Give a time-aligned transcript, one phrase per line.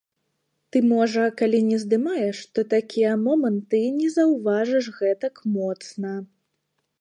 [0.75, 6.17] Ты, можа, калі не здымаеш, то такія моманты і не заўважыш гэтак моцна.